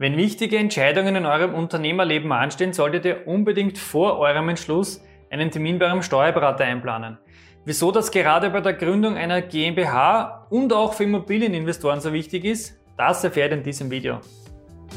[0.00, 5.78] Wenn wichtige Entscheidungen in eurem Unternehmerleben anstehen, solltet ihr unbedingt vor eurem Entschluss einen Termin
[5.78, 7.18] bei eurem Steuerberater einplanen.
[7.66, 12.80] Wieso das gerade bei der Gründung einer GmbH und auch für Immobilieninvestoren so wichtig ist,
[12.96, 14.20] das erfährt in diesem Video.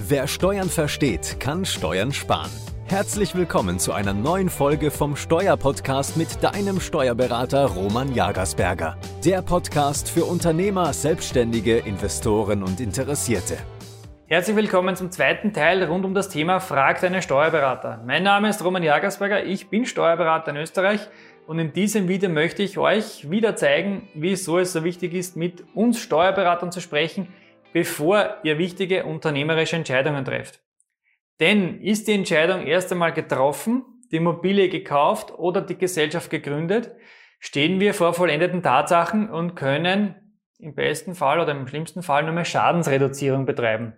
[0.08, 2.52] Wer Steuern versteht, kann Steuern sparen.
[2.86, 8.98] Herzlich willkommen zu einer neuen Folge vom Steuerpodcast mit deinem Steuerberater Roman Jagersberger.
[9.26, 13.58] Der Podcast für Unternehmer, Selbstständige, Investoren und Interessierte.
[14.34, 18.02] Herzlich willkommen zum zweiten Teil rund um das Thema Frag deinen Steuerberater.
[18.04, 21.08] Mein Name ist Roman Jagersberger, ich bin Steuerberater in Österreich
[21.46, 25.64] und in diesem Video möchte ich euch wieder zeigen, wieso es so wichtig ist, mit
[25.76, 27.28] uns Steuerberatern zu sprechen,
[27.74, 30.64] bevor ihr wichtige unternehmerische Entscheidungen trefft.
[31.40, 36.92] Denn ist die Entscheidung erst einmal getroffen, die Immobilie gekauft oder die Gesellschaft gegründet,
[37.40, 40.16] stehen wir vor vollendeten Tatsachen und können
[40.58, 43.94] im besten Fall oder im schlimmsten Fall nur mehr Schadensreduzierung betreiben.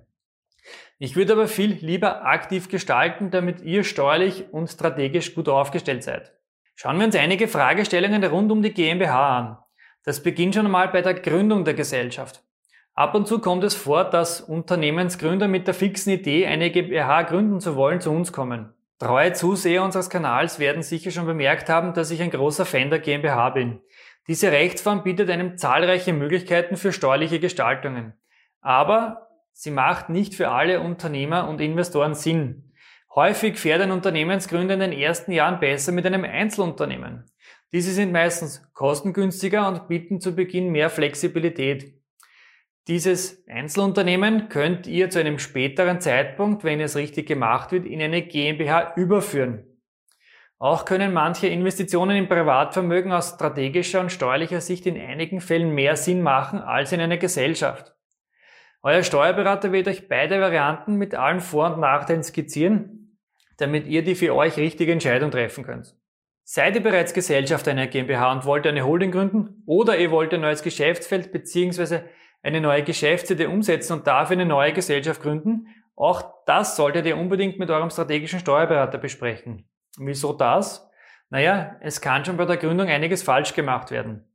[0.97, 6.33] Ich würde aber viel lieber aktiv gestalten, damit ihr steuerlich und strategisch gut aufgestellt seid.
[6.75, 9.57] Schauen wir uns einige Fragestellungen rund um die GmbH an.
[10.03, 12.43] Das beginnt schon einmal bei der Gründung der Gesellschaft.
[12.93, 17.59] Ab und zu kommt es vor, dass Unternehmensgründer mit der fixen Idee, eine GmbH gründen
[17.59, 18.73] zu wollen, zu uns kommen.
[18.99, 22.99] Treue Zuseher unseres Kanals werden sicher schon bemerkt haben, dass ich ein großer Fan der
[22.99, 23.81] GmbH bin.
[24.27, 28.13] Diese Rechtsform bietet einem zahlreiche Möglichkeiten für steuerliche Gestaltungen.
[28.61, 29.24] Aber
[29.57, 32.73] Sie macht nicht für alle Unternehmer und Investoren Sinn.
[33.15, 37.23] Häufig fährt ein Unternehmensgründer in den ersten Jahren besser mit einem Einzelunternehmen.
[37.71, 41.93] Diese sind meistens kostengünstiger und bieten zu Beginn mehr Flexibilität.
[42.89, 48.23] Dieses Einzelunternehmen könnt ihr zu einem späteren Zeitpunkt, wenn es richtig gemacht wird, in eine
[48.23, 49.65] GmbH überführen.
[50.59, 55.95] Auch können manche Investitionen in Privatvermögen aus strategischer und steuerlicher Sicht in einigen Fällen mehr
[55.95, 57.94] Sinn machen als in einer Gesellschaft.
[58.85, 63.17] Euer Steuerberater wird euch beide Varianten mit allen Vor- und Nachteilen skizzieren,
[63.57, 65.95] damit ihr die für euch richtige Entscheidung treffen könnt.
[66.43, 70.41] Seid ihr bereits Gesellschaft einer GmbH und wollt eine Holding gründen oder ihr wollt ein
[70.41, 72.01] neues Geschäftsfeld bzw.
[72.43, 75.65] eine neue Geschäftsidee umsetzen und dafür eine neue Gesellschaft gründen,
[75.95, 79.67] auch das solltet ihr unbedingt mit eurem strategischen Steuerberater besprechen.
[79.97, 80.87] Wieso das?
[81.31, 84.25] Naja, es kann schon bei der Gründung einiges falsch gemacht werden.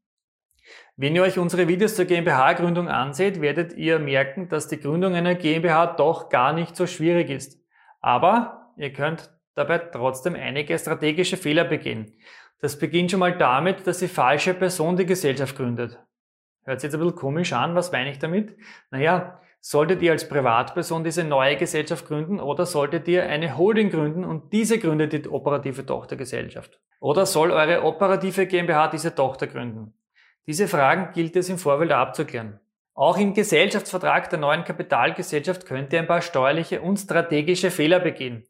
[1.02, 5.34] Wenn ihr euch unsere Videos zur GmbH-Gründung anseht, werdet ihr merken, dass die Gründung einer
[5.34, 7.58] GmbH doch gar nicht so schwierig ist.
[8.02, 12.12] Aber ihr könnt dabei trotzdem einige strategische Fehler begehen.
[12.60, 15.98] Das beginnt schon mal damit, dass die falsche Person die Gesellschaft gründet.
[16.64, 18.54] Hört sich jetzt ein bisschen komisch an, was meine ich damit?
[18.90, 24.22] Naja, solltet ihr als Privatperson diese neue Gesellschaft gründen oder solltet ihr eine Holding gründen
[24.22, 26.78] und diese gründet die operative Tochtergesellschaft?
[27.00, 29.94] Oder soll eure operative GmbH diese Tochter gründen?
[30.46, 32.60] Diese Fragen gilt es im Vorfeld abzuklären.
[32.94, 38.44] Auch im Gesellschaftsvertrag der neuen Kapitalgesellschaft könnt ihr ein paar steuerliche und strategische Fehler begehen.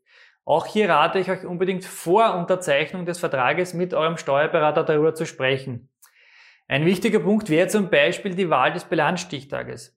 [0.44, 5.26] Auch hier rate ich euch unbedingt vor Unterzeichnung des Vertrages mit eurem Steuerberater darüber zu
[5.26, 5.88] sprechen.
[6.66, 9.96] Ein wichtiger Punkt wäre zum Beispiel die Wahl des Bilanzstichtages.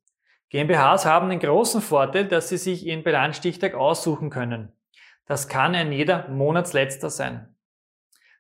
[0.50, 4.72] GmbHs haben den großen Vorteil, dass sie sich ihren Bilanzstichtag aussuchen können.
[5.26, 7.53] Das kann ein jeder Monatsletzter sein.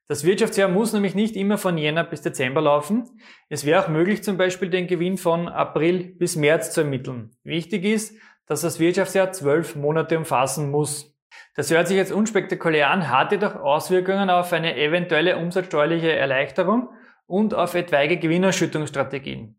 [0.07, 3.09] Das Wirtschaftsjahr muss nämlich nicht immer von Jänner bis Dezember laufen.
[3.49, 7.31] Es wäre auch möglich, zum Beispiel den Gewinn von April bis März zu ermitteln.
[7.43, 11.15] Wichtig ist, dass das Wirtschaftsjahr zwölf Monate umfassen muss.
[11.55, 16.89] Das hört sich jetzt unspektakulär an, hat jedoch Auswirkungen auf eine eventuelle umsatzsteuerliche Erleichterung
[17.25, 19.57] und auf etwaige Gewinnerschüttungsstrategien.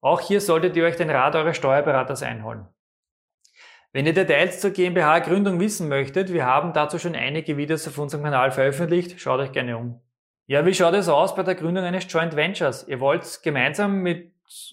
[0.00, 2.68] Auch hier solltet ihr euch den Rat eures Steuerberaters einholen.
[3.92, 8.22] Wenn ihr Details zur GmbH-Gründung wissen möchtet, wir haben dazu schon einige Videos auf unserem
[8.22, 10.00] Kanal veröffentlicht, schaut euch gerne um.
[10.46, 12.86] Ja, wie schaut es aus bei der Gründung eines Joint Ventures?
[12.86, 14.32] Ihr wollt gemeinsam mit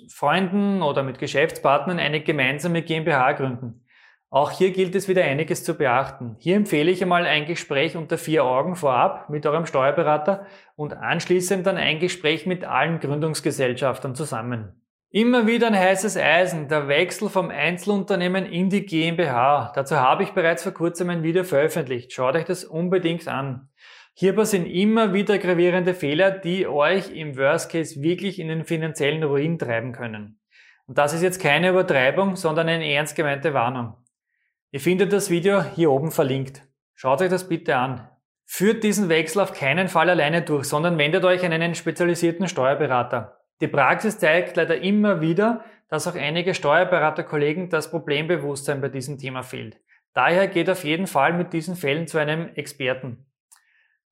[0.10, 3.84] Freunden oder mit Geschäftspartnern eine gemeinsame GmbH gründen.
[4.30, 6.36] Auch hier gilt es wieder einiges zu beachten.
[6.38, 10.46] Hier empfehle ich einmal ein Gespräch unter vier Augen vorab mit eurem Steuerberater
[10.76, 14.82] und anschließend dann ein Gespräch mit allen Gründungsgesellschaftern zusammen.
[15.10, 19.72] Immer wieder ein heißes Eisen, der Wechsel vom Einzelunternehmen in die GmbH.
[19.74, 22.12] Dazu habe ich bereits vor kurzem ein Video veröffentlicht.
[22.12, 23.70] Schaut euch das unbedingt an.
[24.14, 29.24] Hier passieren immer wieder gravierende Fehler, die euch im Worst Case wirklich in den finanziellen
[29.24, 30.42] Ruin treiben können.
[30.88, 33.94] Und das ist jetzt keine Übertreibung, sondern eine ernst gemeinte Warnung.
[34.72, 36.64] Ihr findet das Video hier oben verlinkt.
[36.96, 38.10] Schaut euch das bitte an.
[38.46, 43.37] Führt diesen Wechsel auf keinen Fall alleine durch, sondern wendet euch an einen spezialisierten Steuerberater.
[43.62, 49.42] Die Praxis zeigt leider immer wieder, dass auch einige Steuerberaterkollegen das Problembewusstsein bei diesem Thema
[49.42, 49.80] fehlt.
[50.14, 53.26] Daher geht auf jeden Fall mit diesen Fällen zu einem Experten.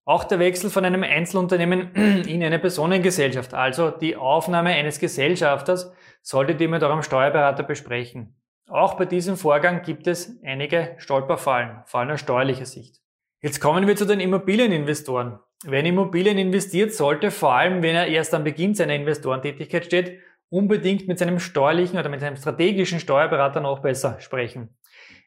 [0.03, 1.93] Auch der Wechsel von einem Einzelunternehmen
[2.27, 8.35] in eine Personengesellschaft, also die Aufnahme eines Gesellschafters, solltet ihr mit eurem Steuerberater besprechen.
[8.67, 13.01] Auch bei diesem Vorgang gibt es einige Stolperfallen, vor allem aus steuerlicher Sicht.
[13.41, 15.39] Jetzt kommen wir zu den Immobilieninvestoren.
[15.63, 20.19] Wer in Immobilien investiert, sollte vor allem, wenn er erst am Beginn seiner Investorentätigkeit steht,
[20.49, 24.77] unbedingt mit seinem steuerlichen oder mit seinem strategischen Steuerberater noch besser sprechen.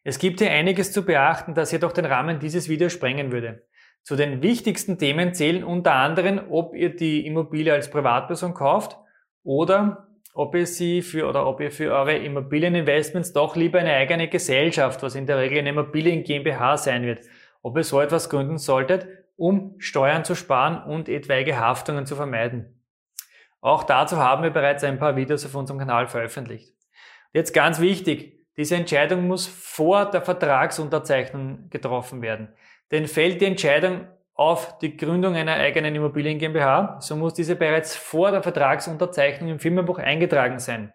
[0.04, 3.66] Es gibt hier einiges zu beachten, das jedoch den Rahmen dieses Videos sprengen würde.
[4.02, 8.96] Zu den wichtigsten Themen zählen unter anderem, ob ihr die Immobilie als Privatperson kauft
[9.42, 14.28] oder ob ihr sie für oder ob ihr für eure Immobilieninvestments doch lieber eine eigene
[14.28, 17.20] Gesellschaft, was in der Regel eine Immobilien GmbH sein wird,
[17.60, 19.08] ob ihr so etwas gründen solltet,
[19.38, 22.82] um Steuern zu sparen und etwaige Haftungen zu vermeiden.
[23.60, 26.74] Auch dazu haben wir bereits ein paar Videos auf unserem Kanal veröffentlicht.
[27.32, 32.48] Jetzt ganz wichtig, diese Entscheidung muss vor der Vertragsunterzeichnung getroffen werden.
[32.90, 37.94] Denn fällt die Entscheidung auf die Gründung einer eigenen Immobilien GmbH, so muss diese bereits
[37.94, 40.92] vor der Vertragsunterzeichnung im Firmenbuch eingetragen sein.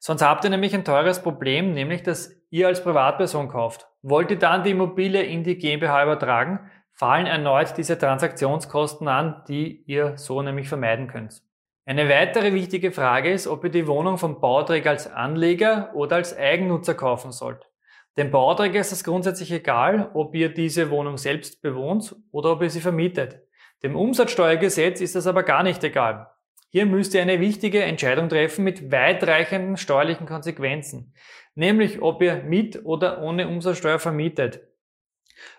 [0.00, 3.88] Sonst habt ihr nämlich ein teures Problem, nämlich dass ihr als Privatperson kauft.
[4.02, 9.84] Wollt ihr dann die Immobilie in die GmbH übertragen, fallen erneut diese Transaktionskosten an, die
[9.86, 11.42] ihr so nämlich vermeiden könnt.
[11.86, 16.36] Eine weitere wichtige Frage ist, ob ihr die Wohnung vom Bauträger als Anleger oder als
[16.36, 17.70] Eigennutzer kaufen sollt.
[18.16, 22.70] Dem Bauträger ist es grundsätzlich egal, ob ihr diese Wohnung selbst bewohnt oder ob ihr
[22.70, 23.38] sie vermietet.
[23.84, 26.26] Dem Umsatzsteuergesetz ist das aber gar nicht egal.
[26.70, 31.14] Hier müsst ihr eine wichtige Entscheidung treffen mit weitreichenden steuerlichen Konsequenzen,
[31.54, 34.67] nämlich ob ihr mit oder ohne Umsatzsteuer vermietet.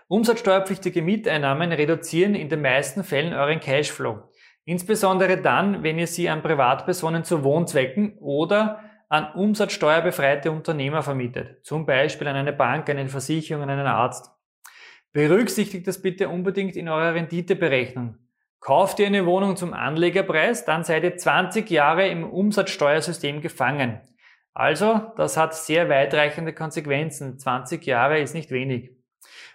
[0.07, 4.29] Umsatzsteuerpflichtige Mieteinnahmen reduzieren in den meisten Fällen euren Cashflow,
[4.65, 11.85] insbesondere dann, wenn ihr sie an Privatpersonen zu Wohnzwecken oder an umsatzsteuerbefreite Unternehmer vermietet, zum
[11.85, 14.31] Beispiel an eine Bank, eine Versicherung, an einen Arzt.
[15.11, 18.17] Berücksichtigt das bitte unbedingt in eurer Renditeberechnung.
[18.59, 24.01] Kauft ihr eine Wohnung zum Anlegerpreis, dann seid ihr 20 Jahre im Umsatzsteuersystem gefangen.
[24.53, 27.39] Also, das hat sehr weitreichende Konsequenzen.
[27.39, 28.98] 20 Jahre ist nicht wenig.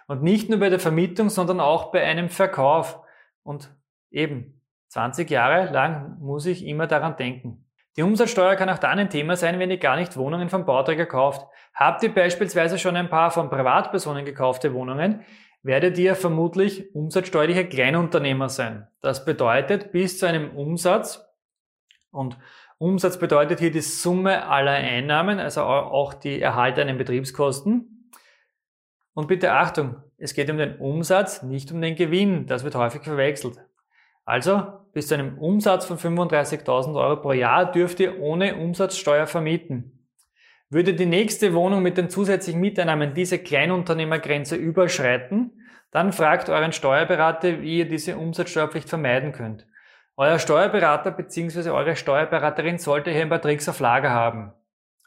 [0.07, 2.99] Und nicht nur bei der Vermietung, sondern auch bei einem Verkauf.
[3.43, 3.69] Und
[4.11, 7.65] eben, 20 Jahre lang muss ich immer daran denken.
[7.97, 11.05] Die Umsatzsteuer kann auch dann ein Thema sein, wenn ihr gar nicht Wohnungen vom Bauträger
[11.05, 11.47] kauft.
[11.73, 15.21] Habt ihr beispielsweise schon ein paar von Privatpersonen gekaufte Wohnungen,
[15.63, 18.87] werdet ihr vermutlich umsatzsteuerlicher Kleinunternehmer sein.
[19.01, 21.25] Das bedeutet, bis zu einem Umsatz,
[22.11, 22.37] und
[22.77, 27.94] Umsatz bedeutet hier die Summe aller Einnahmen, also auch die erhaltenen Betriebskosten.
[29.15, 32.45] Und bitte Achtung, es geht um den Umsatz, nicht um den Gewinn.
[32.45, 33.57] Das wird häufig verwechselt.
[34.25, 40.07] Also bis zu einem Umsatz von 35.000 Euro pro Jahr dürft ihr ohne Umsatzsteuer vermieten.
[40.69, 45.61] Würde die nächste Wohnung mit den zusätzlichen Mieteinnahmen diese Kleinunternehmergrenze überschreiten,
[45.91, 49.65] dann fragt euren Steuerberater, wie ihr diese Umsatzsteuerpflicht vermeiden könnt.
[50.17, 51.69] Euer Steuerberater bzw.
[51.69, 54.51] eure Steuerberaterin sollte hier ein paar Tricks auf Lager haben.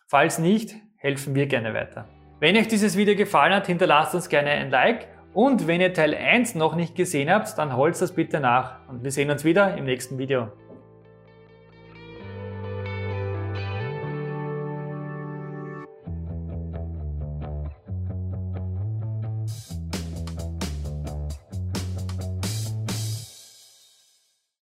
[0.06, 2.08] Falls nicht, helfen wir gerne weiter.
[2.40, 6.14] Wenn euch dieses Video gefallen hat, hinterlasst uns gerne ein Like und wenn ihr Teil
[6.14, 9.76] 1 noch nicht gesehen habt, dann holt das bitte nach und wir sehen uns wieder
[9.76, 10.52] im nächsten Video.